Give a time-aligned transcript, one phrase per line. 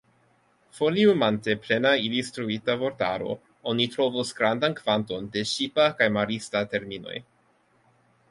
[0.75, 3.35] Foliumante Plena Ilustrita Vortaro,
[3.73, 7.21] oni trovos grandan kvanton de ŝipa kaj marista terminoj.